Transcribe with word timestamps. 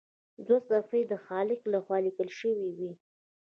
دوه 0.45 0.59
صفحې 0.69 0.99
یې 1.01 1.09
د 1.11 1.13
خالق 1.25 1.61
لخوا 1.73 1.97
لیکل 2.05 2.29
شوي 2.39 2.69
وي. 2.77 2.91